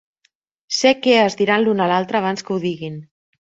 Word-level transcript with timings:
Sé 0.77 0.93
què 1.01 1.13
es 1.25 1.37
diran 1.41 1.67
l'un 1.67 1.85
a 1.85 1.91
l'altre 1.93 2.21
abans 2.23 2.47
que 2.49 2.57
ho 2.57 2.59
diguin. 2.65 2.99